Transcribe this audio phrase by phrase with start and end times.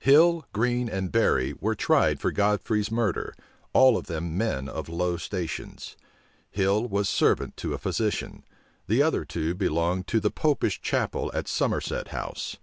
[0.00, 3.34] Hill, Green, and Berry were tried for Godfrey's murder,
[3.72, 5.96] all of them men of low stations.
[6.50, 8.42] Hill was servant to a physician:
[8.86, 12.58] the other two belonged to the Popish chapel at Somerset House.